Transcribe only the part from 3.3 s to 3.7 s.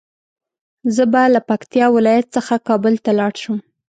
شم